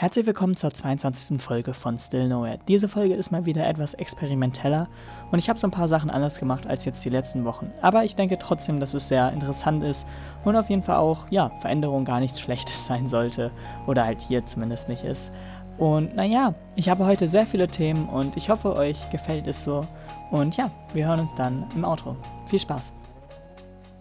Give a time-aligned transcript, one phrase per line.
[0.00, 1.42] Herzlich willkommen zur 22.
[1.42, 2.58] Folge von Still Nowhere.
[2.66, 4.88] Diese Folge ist mal wieder etwas experimenteller
[5.30, 7.70] und ich habe so ein paar Sachen anders gemacht als jetzt die letzten Wochen.
[7.82, 10.06] Aber ich denke trotzdem, dass es sehr interessant ist
[10.42, 13.50] und auf jeden Fall auch, ja, Veränderung gar nichts Schlechtes sein sollte
[13.86, 15.32] oder halt hier zumindest nicht ist.
[15.76, 19.82] Und naja, ich habe heute sehr viele Themen und ich hoffe, euch gefällt es so.
[20.30, 22.16] Und ja, wir hören uns dann im Outro.
[22.46, 22.94] Viel Spaß!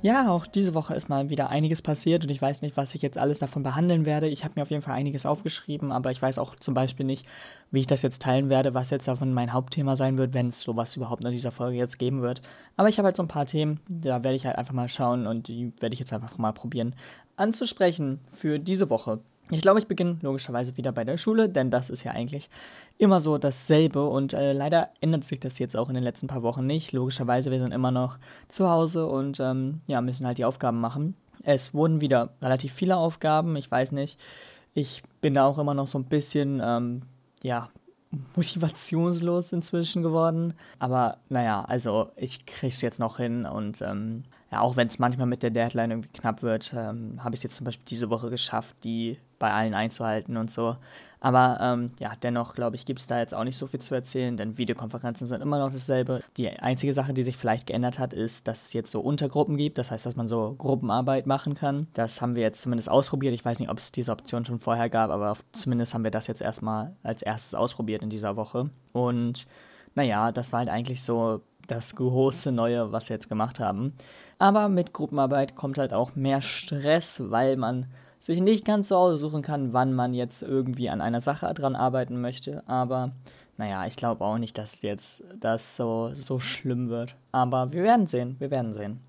[0.02, 3.02] Ja, auch diese Woche ist mal wieder einiges passiert und ich weiß nicht, was ich
[3.02, 4.30] jetzt alles davon behandeln werde.
[4.30, 7.26] Ich habe mir auf jeden Fall einiges aufgeschrieben, aber ich weiß auch zum Beispiel nicht,
[7.70, 10.62] wie ich das jetzt teilen werde, was jetzt davon mein Hauptthema sein wird, wenn es
[10.62, 12.42] sowas überhaupt in dieser Folge jetzt geben wird.
[12.78, 15.28] Aber ich habe halt so ein paar Themen, da werde ich halt einfach mal schauen
[15.28, 16.96] und die werde ich jetzt einfach mal probieren
[17.36, 19.20] anzusprechen für diese Woche.
[19.52, 22.50] Ich glaube, ich beginne logischerweise wieder bei der Schule, denn das ist ja eigentlich
[23.00, 26.44] immer so dasselbe und äh, leider ändert sich das jetzt auch in den letzten paar
[26.44, 26.92] Wochen nicht.
[26.92, 31.16] Logischerweise, wir sind immer noch zu Hause und ähm, ja, müssen halt die Aufgaben machen.
[31.44, 34.20] Es wurden wieder relativ viele Aufgaben, ich weiß nicht.
[34.76, 37.02] Ich bin da auch immer noch so ein bisschen, ähm,
[37.42, 37.70] ja,
[38.36, 40.54] motivationslos inzwischen geworden.
[40.80, 44.98] Aber naja, also ich kriege es jetzt noch hin und ähm, ja, auch wenn es
[44.98, 48.10] manchmal mit der Deadline irgendwie knapp wird, ähm, habe ich es jetzt zum Beispiel diese
[48.10, 50.76] Woche geschafft, die bei allen einzuhalten und so.
[51.22, 53.94] Aber ähm, ja, dennoch glaube ich, gibt es da jetzt auch nicht so viel zu
[53.94, 56.24] erzählen, denn Videokonferenzen sind immer noch dasselbe.
[56.38, 59.78] Die einzige Sache, die sich vielleicht geändert hat, ist, dass es jetzt so Untergruppen gibt.
[59.78, 61.88] Das heißt, dass man so Gruppenarbeit machen kann.
[61.94, 63.34] Das haben wir jetzt zumindest ausprobiert.
[63.34, 66.28] Ich weiß nicht, ob es diese Option schon vorher gab, aber zumindest haben wir das
[66.28, 68.70] jetzt erstmal als erstes ausprobiert in dieser Woche.
[68.94, 69.46] Und
[69.96, 71.42] naja, das war halt eigentlich so
[71.72, 73.94] das große Neue, was wir jetzt gemacht haben.
[74.38, 77.88] Aber mit Gruppenarbeit kommt halt auch mehr Stress, weil man
[78.20, 82.20] sich nicht ganz so aussuchen kann, wann man jetzt irgendwie an einer Sache dran arbeiten
[82.22, 82.64] möchte.
[82.68, 83.12] Aber
[83.58, 87.16] naja, ich glaube auch nicht, dass jetzt das so, so schlimm wird.
[87.32, 89.02] Aber wir werden sehen, wir werden sehen.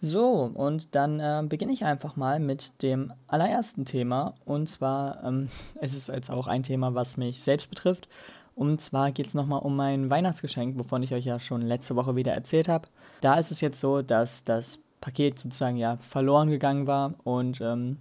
[0.00, 4.34] So, und dann äh, beginne ich einfach mal mit dem allerersten Thema.
[4.44, 5.48] Und zwar, ähm,
[5.80, 8.08] es ist jetzt auch ein Thema, was mich selbst betrifft.
[8.54, 12.16] Und zwar geht es nochmal um mein Weihnachtsgeschenk, wovon ich euch ja schon letzte Woche
[12.16, 12.88] wieder erzählt habe.
[13.20, 17.98] Da ist es jetzt so, dass das Paket sozusagen ja verloren gegangen war und ähm,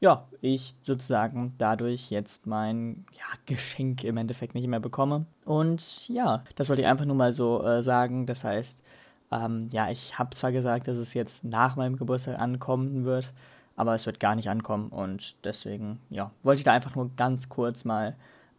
[0.00, 5.24] ja, ich sozusagen dadurch jetzt mein ja, Geschenk im Endeffekt nicht mehr bekomme.
[5.46, 8.26] Und ja, das wollte ich einfach nur mal so äh, sagen.
[8.26, 8.84] Das heißt,
[9.32, 13.32] ähm, ja, ich habe zwar gesagt, dass es jetzt nach meinem Geburtstag ankommen wird,
[13.76, 17.48] aber es wird gar nicht ankommen und deswegen, ja, wollte ich da einfach nur ganz
[17.48, 18.14] kurz mal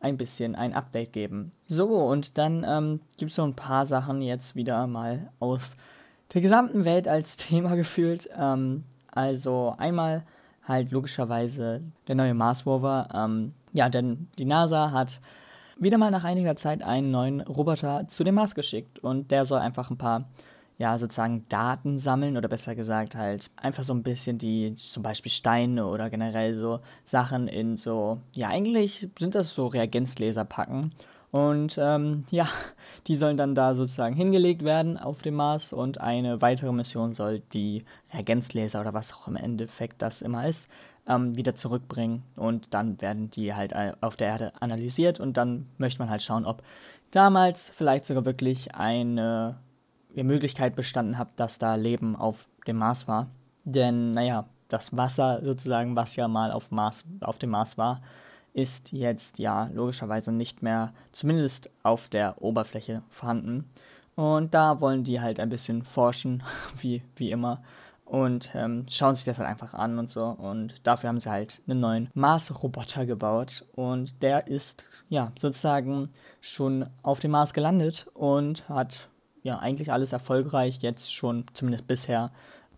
[0.06, 1.52] ein bisschen ein Update geben.
[1.66, 5.76] So, und dann ähm, gibt es so ein paar Sachen jetzt wieder mal aus
[6.34, 8.30] der gesamten Welt als Thema gefühlt.
[8.40, 10.24] Ähm, also einmal
[10.64, 13.08] halt logischerweise der neue Mars Rover.
[13.14, 15.22] Ähm, ja, denn die NASA hat
[15.78, 19.60] wieder mal nach einiger Zeit einen neuen Roboter zu dem Mars geschickt und der soll
[19.60, 20.26] einfach ein paar
[20.78, 25.32] ja, sozusagen Daten sammeln oder besser gesagt halt einfach so ein bisschen die, zum Beispiel
[25.32, 30.92] Steine oder generell so Sachen in so, ja, eigentlich sind das so Reagenzgläser packen.
[31.32, 32.48] Und ähm, ja,
[33.08, 37.42] die sollen dann da sozusagen hingelegt werden auf dem Mars und eine weitere Mission soll
[37.54, 37.84] die
[38.14, 40.70] Reagenzgläser oder was auch im Endeffekt das immer ist,
[41.08, 46.00] ähm, wieder zurückbringen und dann werden die halt auf der Erde analysiert und dann möchte
[46.00, 46.64] man halt schauen, ob
[47.12, 49.58] damals vielleicht sogar wirklich eine
[50.24, 53.28] Möglichkeit bestanden hat, dass da Leben auf dem Mars war.
[53.64, 58.02] Denn, naja, das Wasser sozusagen, was ja mal auf, Mars, auf dem Mars war,
[58.54, 63.70] ist jetzt ja logischerweise nicht mehr, zumindest auf der Oberfläche vorhanden.
[64.16, 66.44] Und da wollen die halt ein bisschen forschen,
[66.82, 67.62] wie, wie immer,
[68.06, 70.26] und ähm, schauen sich das halt einfach an und so.
[70.26, 73.66] Und dafür haben sie halt einen neuen Mars-Roboter gebaut.
[73.74, 76.10] Und der ist ja sozusagen
[76.40, 79.10] schon auf dem Mars gelandet und hat
[79.46, 82.32] ja eigentlich alles erfolgreich jetzt schon, zumindest bisher,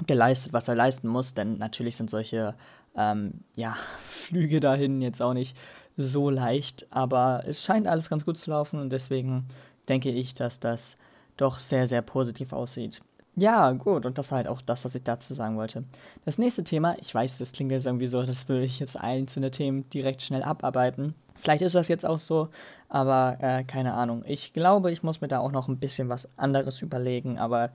[0.05, 1.33] geleistet, was er leisten muss.
[1.33, 2.53] Denn natürlich sind solche
[2.95, 5.57] ähm, ja, Flüge dahin jetzt auch nicht
[5.95, 9.47] so leicht, aber es scheint alles ganz gut zu laufen und deswegen
[9.89, 10.97] denke ich, dass das
[11.37, 13.01] doch sehr, sehr positiv aussieht.
[13.35, 15.83] Ja, gut, und das war halt auch das, was ich dazu sagen wollte.
[16.25, 19.51] Das nächste Thema, ich weiß, das klingt jetzt irgendwie so, das würde ich jetzt einzelne
[19.51, 21.15] Themen direkt schnell abarbeiten.
[21.37, 22.49] Vielleicht ist das jetzt auch so,
[22.89, 24.23] aber äh, keine Ahnung.
[24.25, 27.69] Ich glaube, ich muss mir da auch noch ein bisschen was anderes überlegen, aber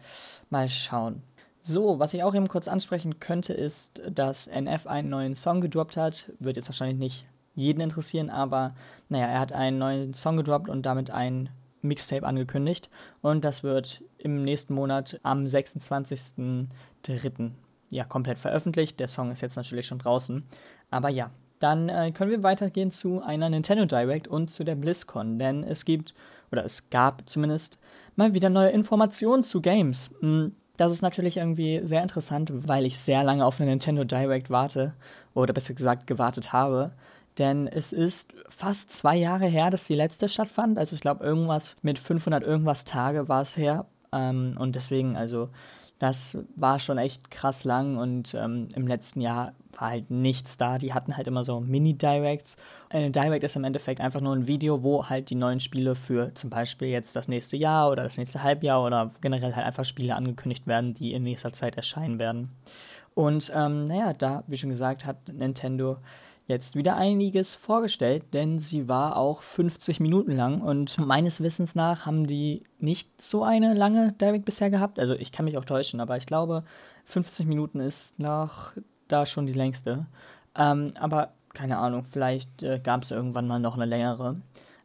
[0.50, 1.23] mal schauen.
[1.61, 5.97] So, was ich auch eben kurz ansprechen könnte, ist, dass NF einen neuen Song gedroppt
[5.97, 6.32] hat.
[6.41, 8.75] Wird jetzt wahrscheinlich nicht jeden interessieren, aber
[9.09, 11.50] naja, er hat einen neuen Song gedroppt und damit ein
[11.82, 12.88] Mixtape angekündigt.
[13.20, 17.53] Und das wird im nächsten Monat am 26.03.
[17.91, 18.99] ja komplett veröffentlicht.
[18.99, 20.44] Der Song ist jetzt natürlich schon draußen.
[20.91, 21.31] Aber ja,
[21.62, 25.85] dann äh, können wir weitergehen zu einer Nintendo Direct und zu der BlizzCon, denn es
[25.85, 26.14] gibt,
[26.50, 27.79] oder es gab zumindest,
[28.17, 30.14] mal wieder neue Informationen zu Games.
[30.20, 34.50] Hm, das ist natürlich irgendwie sehr interessant, weil ich sehr lange auf eine Nintendo Direct
[34.50, 34.94] warte,
[35.35, 36.93] oder besser gesagt gewartet habe.
[37.38, 40.79] denn es ist fast zwei Jahre her, dass die letzte stattfand.
[40.79, 43.87] Also ich glaube, irgendwas mit 500 irgendwas Tage war es her.
[44.12, 45.49] Ähm, und deswegen, also
[46.02, 50.78] das war schon echt krass lang und ähm, im letzten Jahr war halt nichts da.
[50.78, 52.56] Die hatten halt immer so Mini-Directs.
[52.88, 56.34] Eine Direct ist im Endeffekt einfach nur ein Video, wo halt die neuen Spiele für
[56.34, 60.16] zum Beispiel jetzt das nächste Jahr oder das nächste Halbjahr oder generell halt einfach Spiele
[60.16, 62.50] angekündigt werden, die in nächster Zeit erscheinen werden.
[63.14, 65.98] Und ähm, naja, da, wie schon gesagt, hat Nintendo
[66.47, 72.06] jetzt wieder einiges vorgestellt, denn sie war auch 50 Minuten lang und meines Wissens nach
[72.06, 74.99] haben die nicht so eine lange Direct bisher gehabt.
[74.99, 76.65] Also ich kann mich auch täuschen, aber ich glaube
[77.05, 78.73] 50 Minuten ist noch
[79.09, 80.06] da schon die längste.
[80.56, 84.37] Ähm, aber keine Ahnung, vielleicht äh, gab es irgendwann mal noch eine längere.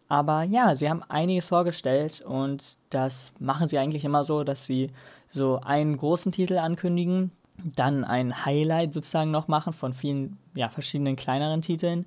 [0.09, 4.91] Aber ja, sie haben einiges vorgestellt und das machen sie eigentlich immer so, dass sie
[5.33, 7.31] so einen großen Titel ankündigen,
[7.63, 12.05] dann ein Highlight sozusagen noch machen von vielen, ja, verschiedenen kleineren Titeln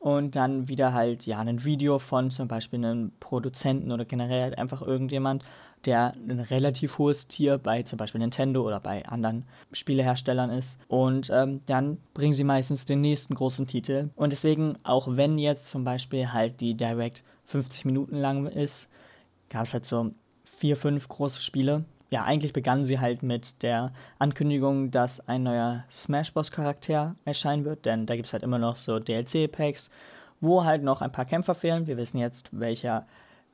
[0.00, 4.58] und dann wieder halt, ja, ein Video von zum Beispiel einem Produzenten oder generell halt
[4.58, 5.44] einfach irgendjemand,
[5.84, 10.80] der ein relativ hohes Tier bei zum Beispiel Nintendo oder bei anderen Spieleherstellern ist.
[10.88, 14.08] Und ähm, dann bringen sie meistens den nächsten großen Titel.
[14.16, 18.90] Und deswegen, auch wenn jetzt zum Beispiel halt die Direct 50 Minuten lang ist,
[19.50, 20.12] gab es halt so
[20.44, 25.84] vier, fünf große Spiele, ja, eigentlich begann sie halt mit der Ankündigung, dass ein neuer
[25.90, 26.50] Smash Bros.
[26.50, 29.90] Charakter erscheinen wird, denn da gibt es halt immer noch so DLC-Packs,
[30.40, 31.86] wo halt noch ein paar Kämpfer fehlen.
[31.86, 33.06] Wir wissen jetzt, welcher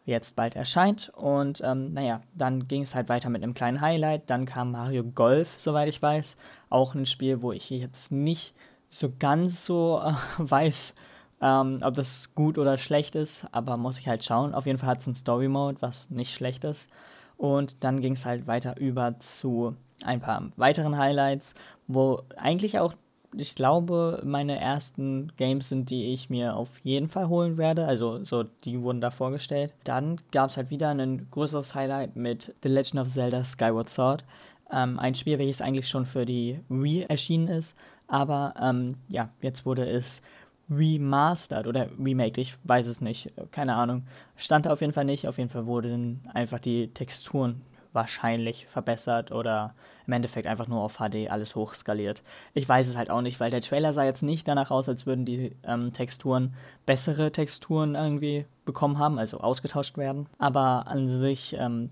[0.07, 1.11] jetzt bald erscheint.
[1.15, 4.31] Und ähm, naja, dann ging es halt weiter mit einem kleinen Highlight.
[4.31, 6.39] Dann kam Mario Golf, soweit ich weiß.
[6.71, 8.55] Auch ein Spiel, wo ich jetzt nicht
[8.89, 10.95] so ganz so äh, weiß,
[11.43, 14.55] ähm, ob das gut oder schlecht ist, aber muss ich halt schauen.
[14.55, 16.91] Auf jeden Fall hat es einen Story Mode, was nicht schlecht ist.
[17.37, 21.55] Und dann ging es halt weiter über zu ein paar weiteren Highlights,
[21.87, 22.95] wo eigentlich auch,
[23.35, 27.87] ich glaube, meine ersten Games sind, die ich mir auf jeden Fall holen werde.
[27.87, 29.75] Also so, die wurden da vorgestellt.
[29.85, 34.25] Dann gab es halt wieder ein größeres Highlight mit The Legend of Zelda Skyward Sword.
[34.73, 37.77] Ähm, ein Spiel, welches eigentlich schon für die Wii erschienen ist.
[38.09, 40.23] Aber ähm, ja, jetzt wurde es
[40.71, 44.07] remastered oder remake, ich weiß es nicht, keine Ahnung.
[44.37, 49.33] Stand da auf jeden Fall nicht, auf jeden Fall wurden einfach die Texturen wahrscheinlich verbessert
[49.33, 49.75] oder
[50.07, 52.23] im Endeffekt einfach nur auf HD alles hochskaliert.
[52.55, 55.07] Ich weiß es halt auch nicht, weil der Trailer sah jetzt nicht danach aus, als
[55.07, 56.55] würden die ähm, Texturen
[56.85, 60.27] bessere Texturen irgendwie bekommen haben, also ausgetauscht werden.
[60.39, 61.91] Aber an sich ähm,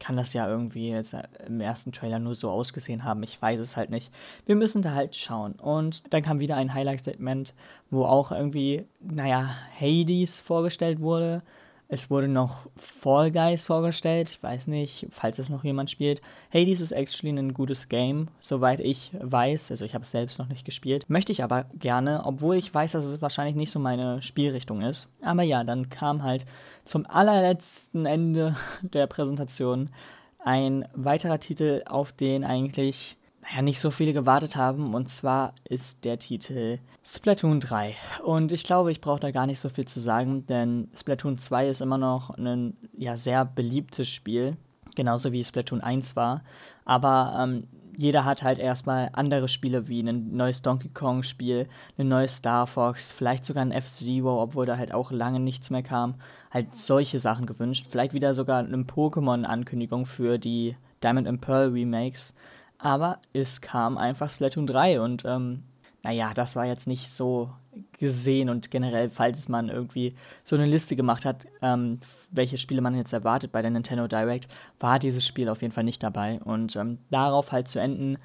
[0.00, 1.14] kann das ja irgendwie jetzt
[1.46, 3.22] im ersten Trailer nur so ausgesehen haben.
[3.22, 4.12] Ich weiß es halt nicht.
[4.46, 5.52] Wir müssen da halt schauen.
[5.52, 7.54] Und dann kam wieder ein Highlight-Statement,
[7.90, 11.42] wo auch irgendwie, naja, Hades vorgestellt wurde.
[11.92, 14.30] Es wurde noch Fall Guys vorgestellt.
[14.30, 16.20] Ich weiß nicht, falls es noch jemand spielt.
[16.54, 19.72] Hades ist actually ein gutes Game, soweit ich weiß.
[19.72, 21.06] Also ich habe es selbst noch nicht gespielt.
[21.08, 25.08] Möchte ich aber gerne, obwohl ich weiß, dass es wahrscheinlich nicht so meine Spielrichtung ist.
[25.20, 26.46] Aber ja, dann kam halt
[26.84, 29.90] zum allerletzten Ende der Präsentation
[30.38, 34.94] ein weiterer Titel, auf den eigentlich naja, nicht so viele gewartet haben.
[34.94, 37.94] Und zwar ist der Titel Splatoon 3.
[38.24, 41.68] Und ich glaube, ich brauche da gar nicht so viel zu sagen, denn Splatoon 2
[41.68, 44.56] ist immer noch ein ja, sehr beliebtes Spiel.
[44.94, 46.42] Genauso wie Splatoon 1 war.
[46.84, 52.36] Aber ähm, jeder hat halt erstmal andere Spiele wie ein neues Donkey Kong-Spiel, ein neues
[52.36, 56.14] Star Fox, vielleicht sogar ein F-Zero, obwohl da halt auch lange nichts mehr kam.
[56.50, 57.86] Halt solche Sachen gewünscht.
[57.88, 62.34] Vielleicht wieder sogar eine Pokémon-Ankündigung für die Diamond and Pearl Remakes.
[62.82, 65.64] Aber es kam einfach Splatoon 3 und ähm,
[66.02, 67.50] naja, das war jetzt nicht so
[67.98, 72.96] gesehen und generell, falls man irgendwie so eine Liste gemacht hat, ähm, welche Spiele man
[72.96, 76.40] jetzt erwartet bei der Nintendo Direct, war dieses Spiel auf jeden Fall nicht dabei.
[76.44, 78.16] Und ähm, darauf halt zu enden,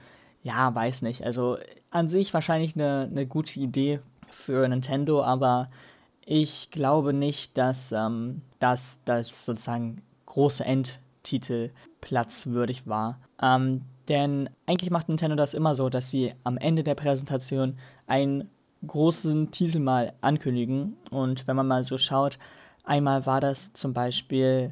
[0.41, 1.25] ja, weiß nicht.
[1.25, 1.57] Also
[1.91, 5.69] an sich wahrscheinlich eine, eine gute Idee für Nintendo, aber
[6.25, 11.71] ich glaube nicht, dass ähm, das, sozusagen große Endtitel
[12.01, 13.19] platzwürdig war.
[13.41, 18.49] Ähm, denn eigentlich macht Nintendo das immer so, dass sie am Ende der Präsentation einen
[18.85, 20.95] großen Titel mal ankündigen.
[21.11, 22.37] Und wenn man mal so schaut,
[22.83, 24.71] einmal war das zum Beispiel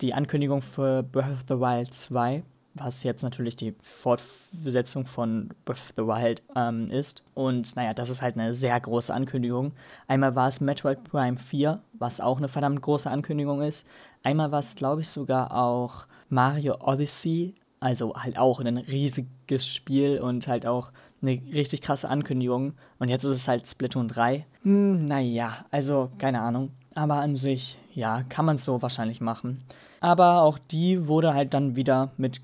[0.00, 2.42] die Ankündigung für Breath of the Wild 2,
[2.74, 7.22] was jetzt natürlich die Fortsetzung von Breath of the Wild ähm, ist.
[7.34, 9.72] Und naja, das ist halt eine sehr große Ankündigung.
[10.06, 13.86] Einmal war es Metroid Prime 4, was auch eine verdammt große Ankündigung ist.
[14.22, 20.20] Einmal war es, glaube ich, sogar auch Mario Odyssey, also halt auch ein riesiges Spiel
[20.20, 22.74] und halt auch eine richtig krasse Ankündigung.
[22.98, 24.46] Und jetzt ist es halt Splatoon 3.
[24.62, 26.70] Hm, naja, also keine Ahnung.
[26.94, 29.62] Aber an sich, ja, kann man es so wahrscheinlich machen.
[30.00, 32.40] Aber auch die wurde halt dann wieder mit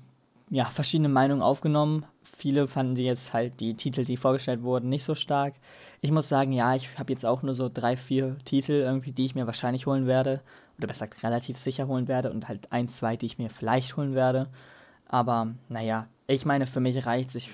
[0.49, 2.05] ja, verschiedenen Meinungen aufgenommen.
[2.23, 5.55] Viele fanden die jetzt halt die Titel, die vorgestellt wurden, nicht so stark.
[6.01, 9.25] Ich muss sagen, ja, ich habe jetzt auch nur so drei, vier Titel irgendwie, die
[9.25, 10.41] ich mir wahrscheinlich holen werde.
[10.77, 12.31] Oder besser gesagt, relativ sicher holen werde.
[12.31, 14.47] Und halt ein, zwei, die ich mir vielleicht holen werde.
[15.07, 17.35] Aber naja, ich meine, für mich reicht es.
[17.35, 17.49] Ich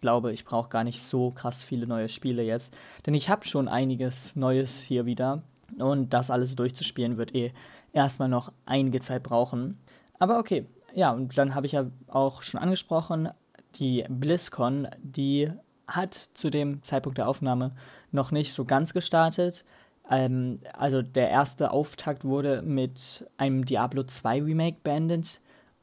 [0.00, 2.74] glaube, ich brauche gar nicht so krass viele neue Spiele jetzt.
[3.06, 5.42] Denn ich habe schon einiges Neues hier wieder.
[5.78, 7.52] Und das alles durchzuspielen wird eh
[7.92, 9.78] erstmal noch einige Zeit brauchen.
[10.18, 13.28] Aber okay, ja, und dann habe ich ja auch schon angesprochen,
[13.76, 15.50] die BlizzCon, die
[15.86, 17.72] hat zu dem Zeitpunkt der Aufnahme
[18.12, 19.64] noch nicht so ganz gestartet.
[20.10, 25.40] Ähm, also der erste Auftakt wurde mit einem Diablo 2 Remake beendet.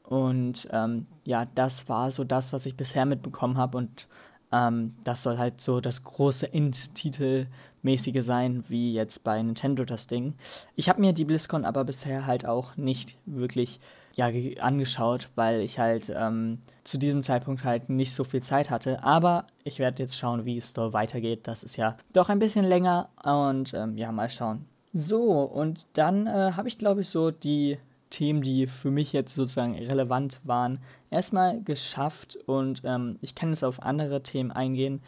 [0.07, 3.77] Und ähm, ja, das war so das, was ich bisher mitbekommen habe.
[3.77, 4.07] Und
[4.53, 10.35] ähm, das soll halt so das große End-Titel-mäßige sein, wie jetzt bei Nintendo das Ding.
[10.77, 13.81] Ich habe mir die BlizzCon aber bisher halt auch nicht wirklich
[14.15, 19.03] ja, angeschaut, weil ich halt ähm, zu diesem Zeitpunkt halt nicht so viel Zeit hatte.
[19.03, 21.47] Aber ich werde jetzt schauen, wie es da weitergeht.
[21.47, 24.65] Das ist ja doch ein bisschen länger und ähm, ja, mal schauen.
[24.93, 27.77] So, und dann äh, habe ich, glaube ich, so die
[28.09, 33.63] Themen, die für mich jetzt sozusagen relevant waren, erstmal geschafft und ähm, ich kann jetzt
[33.63, 35.01] auf andere Themen eingehen,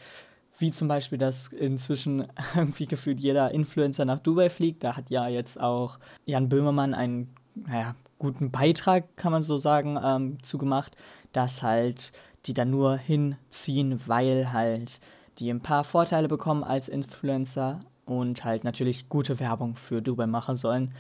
[0.58, 4.84] wie zum Beispiel, dass inzwischen irgendwie gefühlt jeder Influencer nach Dubai fliegt.
[4.84, 9.98] Da hat ja jetzt auch Jan Böhmermann einen naja, guten Beitrag, kann man so sagen,
[10.04, 10.96] ähm, zugemacht,
[11.32, 12.12] dass halt
[12.46, 15.00] die da nur hinziehen, weil halt
[15.40, 20.56] die ein paar Vorteile bekommen als Influencer und halt natürlich gute Werbung für Dubai machen
[20.56, 20.94] sollen.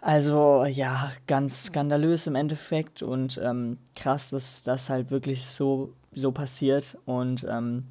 [0.00, 6.30] Also ja, ganz skandalös im Endeffekt und ähm, krass, dass das halt wirklich so, so
[6.30, 6.96] passiert.
[7.04, 7.84] Und ähm,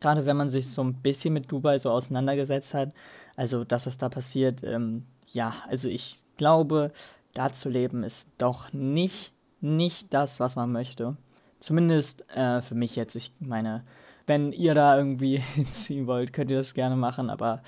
[0.00, 2.92] gerade wenn man sich so ein bisschen mit Dubai so auseinandergesetzt hat,
[3.36, 6.92] also das, was da passiert, ähm, ja, also ich glaube,
[7.34, 11.16] da zu leben ist doch nicht, nicht das, was man möchte.
[11.58, 13.16] Zumindest äh, für mich jetzt.
[13.16, 13.84] Ich meine,
[14.26, 17.62] wenn ihr da irgendwie hinziehen wollt, könnt ihr das gerne machen, aber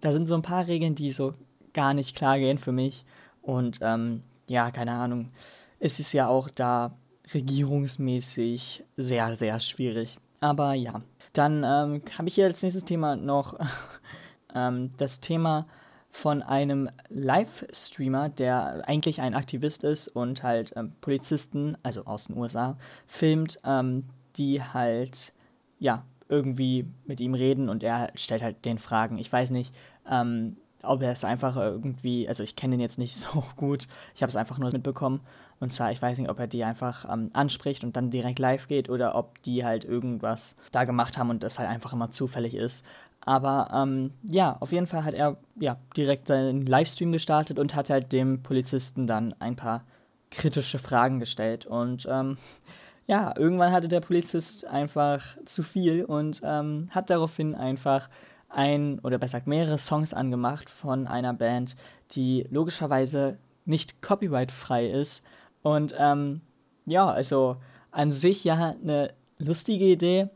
[0.00, 1.32] da sind so ein paar Regeln, die so
[1.74, 3.04] gar nicht klar gehen für mich.
[3.42, 5.30] Und ähm, ja, keine Ahnung.
[5.78, 6.96] Es ist ja auch da
[7.32, 10.18] regierungsmäßig sehr, sehr schwierig.
[10.40, 11.02] Aber ja,
[11.32, 13.58] dann ähm, habe ich hier als nächstes Thema noch
[14.54, 15.66] ähm, das Thema
[16.10, 22.36] von einem Livestreamer, der eigentlich ein Aktivist ist und halt ähm, Polizisten, also aus den
[22.36, 22.76] USA,
[23.06, 24.04] filmt, ähm,
[24.36, 25.32] die halt,
[25.80, 29.18] ja, irgendwie mit ihm reden und er stellt halt den Fragen.
[29.18, 29.74] Ich weiß nicht,
[30.08, 34.22] ähm, ob er es einfach irgendwie, also ich kenne ihn jetzt nicht so gut, ich
[34.22, 35.20] habe es einfach nur mitbekommen.
[35.60, 38.66] Und zwar, ich weiß nicht, ob er die einfach ähm, anspricht und dann direkt live
[38.66, 42.54] geht oder ob die halt irgendwas da gemacht haben und das halt einfach immer zufällig
[42.54, 42.84] ist.
[43.20, 47.88] Aber ähm, ja, auf jeden Fall hat er ja direkt seinen Livestream gestartet und hat
[47.88, 49.84] halt dem Polizisten dann ein paar
[50.30, 51.64] kritische Fragen gestellt.
[51.64, 52.36] Und ähm,
[53.06, 58.08] ja, irgendwann hatte der Polizist einfach zu viel und ähm, hat daraufhin einfach
[58.54, 61.76] ein oder besser gesagt mehrere Songs angemacht von einer Band,
[62.12, 65.22] die logischerweise nicht copyrightfrei ist.
[65.62, 66.40] Und ähm,
[66.86, 67.56] ja, also
[67.90, 70.28] an sich ja eine lustige Idee.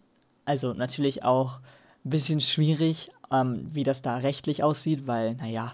[0.44, 1.60] Also natürlich auch
[2.04, 5.72] ein bisschen schwierig, ähm, wie das da rechtlich aussieht, weil, naja,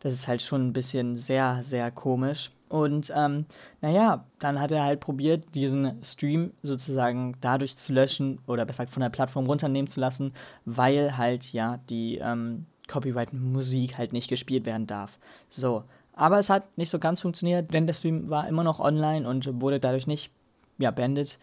[0.00, 2.52] das ist halt schon ein bisschen sehr, sehr komisch.
[2.72, 3.44] Und ähm,
[3.82, 8.94] naja, dann hat er halt probiert, diesen Stream sozusagen dadurch zu löschen oder besser gesagt
[8.94, 10.32] von der Plattform runternehmen zu lassen,
[10.64, 15.18] weil halt ja die ähm, Copyright-Musik halt nicht gespielt werden darf.
[15.50, 19.28] So, aber es hat nicht so ganz funktioniert, denn der Stream war immer noch online
[19.28, 20.30] und wurde dadurch nicht
[20.78, 21.38] ja, beendet.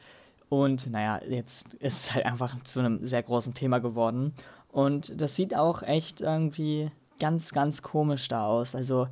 [0.49, 4.33] Und naja, jetzt ist es halt einfach zu einem sehr großen Thema geworden.
[4.71, 8.73] Und das sieht auch echt irgendwie ganz, ganz komisch da aus.
[8.73, 9.09] Also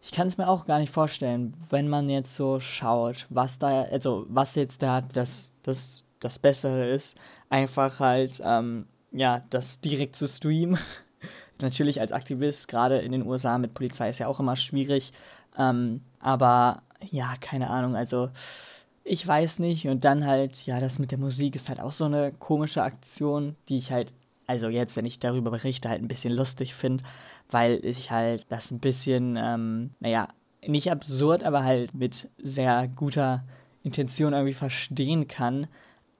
[0.00, 3.82] ich kann es mir auch gar nicht vorstellen, wenn man jetzt so schaut, was da,
[3.82, 7.16] also was jetzt da das, das, das Bessere ist,
[7.50, 10.78] einfach halt, ähm, ja, das direkt zu streamen.
[11.60, 15.12] Natürlich als Aktivist, gerade in den USA mit Polizei ist ja auch immer schwierig.
[15.58, 18.30] Ähm, aber ja, keine Ahnung, also
[19.02, 19.88] ich weiß nicht.
[19.88, 23.56] Und dann halt, ja, das mit der Musik ist halt auch so eine komische Aktion,
[23.68, 24.12] die ich halt,
[24.46, 27.02] also jetzt, wenn ich darüber berichte, halt ein bisschen lustig finde
[27.50, 30.28] weil ich halt das ein bisschen, ähm, naja,
[30.66, 33.44] nicht absurd, aber halt mit sehr guter
[33.82, 35.66] Intention irgendwie verstehen kann.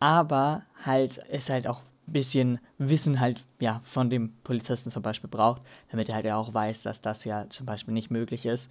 [0.01, 5.29] Aber halt es halt auch ein bisschen Wissen halt, ja, von dem Polizisten zum Beispiel
[5.29, 8.71] braucht, damit er halt ja auch weiß, dass das ja zum Beispiel nicht möglich ist.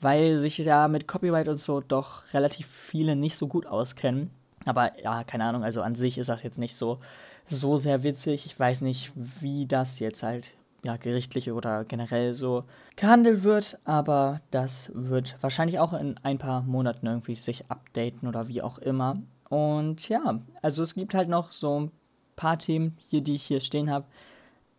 [0.00, 4.30] Weil sich da mit Copyright und so doch relativ viele nicht so gut auskennen.
[4.66, 6.98] Aber ja, keine Ahnung, also an sich ist das jetzt nicht so,
[7.46, 8.44] so sehr witzig.
[8.44, 10.52] Ich weiß nicht, wie das jetzt halt
[10.86, 12.62] ja, gerichtlich oder generell so
[12.94, 18.46] gehandelt wird, aber das wird wahrscheinlich auch in ein paar Monaten irgendwie sich updaten oder
[18.46, 19.16] wie auch immer.
[19.48, 21.90] Und ja, also es gibt halt noch so ein
[22.36, 24.06] paar Themen hier, die ich hier stehen habe.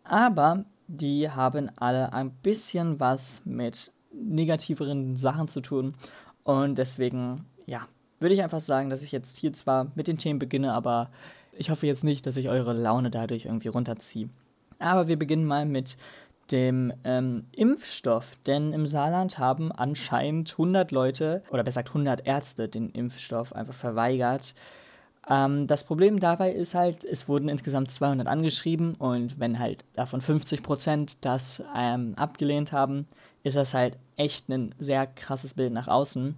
[0.04, 5.94] aber die haben alle ein bisschen was mit negativeren Sachen zu tun.
[6.46, 7.86] Und deswegen, ja,
[8.22, 11.10] würde ich einfach sagen, dass ich jetzt hier zwar mit den Themen beginne, aber
[11.52, 14.30] ich hoffe jetzt nicht, dass ich eure Laune dadurch irgendwie runterziehe.
[14.80, 15.98] Aber wir beginnen mal mit
[16.52, 22.70] dem ähm, Impfstoff, denn im Saarland haben anscheinend 100 Leute, oder besser gesagt 100 Ärzte,
[22.70, 24.56] den Impfstoff einfach verweigert.
[25.30, 30.22] Ähm, das Problem dabei ist halt, es wurden insgesamt 200 angeschrieben und wenn halt davon
[30.22, 33.08] 50 Prozent das ähm, abgelehnt haben,
[33.44, 36.36] ist das halt echt ein sehr krasses Bild nach außen.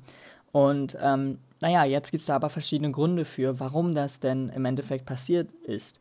[0.52, 4.66] Und ähm, naja, jetzt gibt es da aber verschiedene Gründe für, warum das denn im
[4.66, 6.00] Endeffekt passiert ist.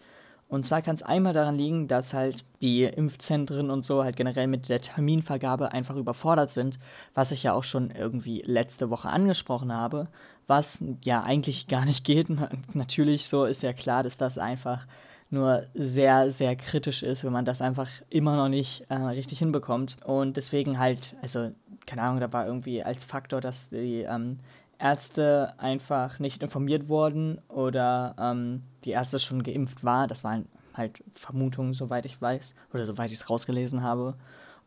[0.49, 4.47] Und zwar kann es einmal daran liegen, dass halt die Impfzentren und so halt generell
[4.47, 6.78] mit der Terminvergabe einfach überfordert sind,
[7.14, 10.09] was ich ja auch schon irgendwie letzte Woche angesprochen habe,
[10.47, 12.28] was ja eigentlich gar nicht geht.
[12.75, 14.87] Natürlich so ist ja klar, dass das einfach
[15.31, 19.97] nur sehr, sehr kritisch ist, wenn man das einfach immer noch nicht äh, richtig hinbekommt.
[20.05, 21.50] Und deswegen halt, also
[21.87, 24.38] keine Ahnung, da war irgendwie als Faktor, dass die ähm,
[24.78, 30.06] Ärzte einfach nicht informiert wurden oder ähm, die Ärzte schon geimpft war.
[30.06, 34.14] Das waren halt Vermutungen, soweit ich weiß, oder soweit ich es rausgelesen habe.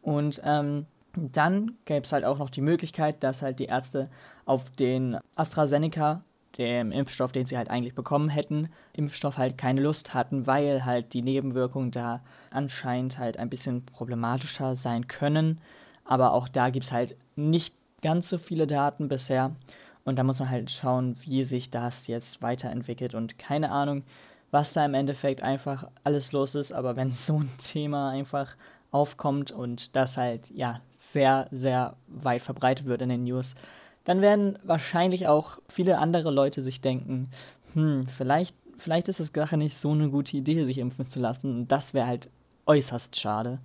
[0.01, 4.09] Und ähm, dann gäbe es halt auch noch die Möglichkeit, dass halt die Ärzte
[4.45, 6.23] auf den AstraZeneca,
[6.57, 11.13] dem Impfstoff, den sie halt eigentlich bekommen hätten, Impfstoff halt keine Lust hatten, weil halt
[11.13, 15.59] die Nebenwirkungen da anscheinend halt ein bisschen problematischer sein können.
[16.03, 19.55] Aber auch da gibt es halt nicht ganz so viele Daten bisher.
[20.03, 23.13] Und da muss man halt schauen, wie sich das jetzt weiterentwickelt.
[23.13, 24.03] Und keine Ahnung,
[24.49, 26.71] was da im Endeffekt einfach alles los ist.
[26.71, 28.55] Aber wenn so ein Thema einfach
[28.91, 33.55] aufkommt und das halt ja sehr, sehr weit verbreitet wird in den News,
[34.03, 37.29] dann werden wahrscheinlich auch viele andere Leute sich denken,
[37.73, 41.55] hm, vielleicht, vielleicht ist das Sache nicht so eine gute Idee, sich impfen zu lassen.
[41.55, 42.29] Und das wäre halt
[42.65, 43.59] äußerst schade.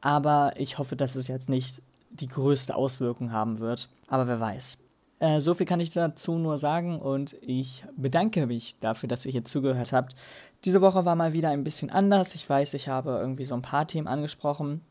[0.00, 3.88] Aber ich hoffe, dass es jetzt nicht die größte Auswirkung haben wird.
[4.08, 4.78] Aber wer weiß.
[5.18, 9.32] Äh, so viel kann ich dazu nur sagen und ich bedanke mich dafür, dass ihr
[9.32, 10.14] hier zugehört habt.
[10.64, 12.34] Diese Woche war mal wieder ein bisschen anders.
[12.34, 14.82] Ich weiß, ich habe irgendwie so ein paar Themen angesprochen.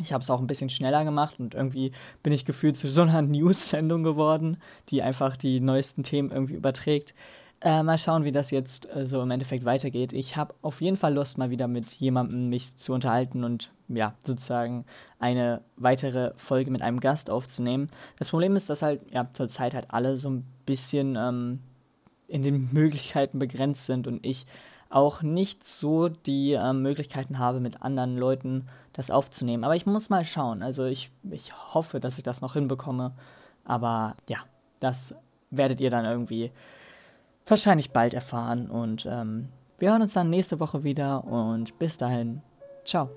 [0.00, 3.02] Ich habe es auch ein bisschen schneller gemacht und irgendwie bin ich gefühlt zu so
[3.02, 4.56] einer News-Sendung geworden,
[4.88, 7.14] die einfach die neuesten Themen irgendwie überträgt.
[7.64, 10.12] Äh, mal schauen, wie das jetzt äh, so im Endeffekt weitergeht.
[10.12, 14.14] Ich habe auf jeden Fall Lust, mal wieder mit jemandem mich zu unterhalten und ja,
[14.24, 14.84] sozusagen
[15.20, 17.88] eine weitere Folge mit einem Gast aufzunehmen.
[18.18, 21.60] Das Problem ist, dass halt ja zurzeit halt alle so ein bisschen ähm,
[22.26, 24.46] in den Möglichkeiten begrenzt sind und ich
[24.90, 29.62] auch nicht so die ähm, Möglichkeiten habe, mit anderen Leuten das aufzunehmen.
[29.62, 30.64] Aber ich muss mal schauen.
[30.64, 33.12] Also ich, ich hoffe, dass ich das noch hinbekomme.
[33.64, 34.38] Aber ja,
[34.80, 35.14] das
[35.50, 36.50] werdet ihr dann irgendwie
[37.46, 38.70] wahrscheinlich bald erfahren.
[38.70, 42.42] Und ähm, wir hören uns dann nächste Woche wieder und bis dahin,
[42.84, 43.10] ciao.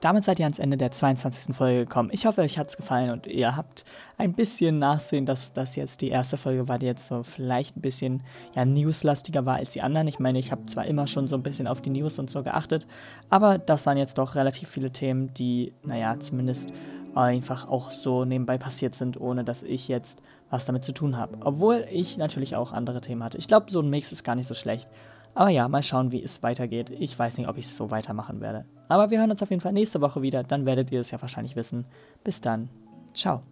[0.00, 1.56] Damit seid ihr ans Ende der 22.
[1.56, 2.10] Folge gekommen.
[2.12, 3.84] Ich hoffe, euch hat es gefallen und ihr habt
[4.16, 7.80] ein bisschen nachsehen, dass das jetzt die erste Folge war, die jetzt so vielleicht ein
[7.80, 8.22] bisschen
[8.54, 10.06] ja, newslastiger war als die anderen.
[10.06, 12.44] Ich meine, ich habe zwar immer schon so ein bisschen auf die News und so
[12.44, 12.86] geachtet,
[13.28, 16.72] aber das waren jetzt doch relativ viele Themen, die, naja, zumindest
[17.18, 21.36] einfach auch so nebenbei passiert sind, ohne dass ich jetzt was damit zu tun habe.
[21.40, 23.38] Obwohl ich natürlich auch andere Themen hatte.
[23.38, 24.88] Ich glaube, so ein Mix ist gar nicht so schlecht.
[25.34, 26.90] Aber ja, mal schauen, wie es weitergeht.
[26.90, 28.64] Ich weiß nicht, ob ich es so weitermachen werde.
[28.88, 30.42] Aber wir hören uns auf jeden Fall nächste Woche wieder.
[30.44, 31.84] Dann werdet ihr es ja wahrscheinlich wissen.
[32.24, 32.70] Bis dann.
[33.14, 33.42] Ciao.